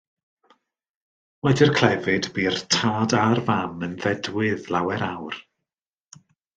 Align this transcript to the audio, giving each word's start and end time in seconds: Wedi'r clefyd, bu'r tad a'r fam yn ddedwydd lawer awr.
Wedi'r 1.47 1.73
clefyd, 1.75 2.31
bu'r 2.39 2.59
tad 2.77 3.15
a'r 3.21 3.45
fam 3.53 3.87
yn 3.91 3.97
ddedwydd 4.03 4.69
lawer 4.77 5.09
awr. 5.15 5.43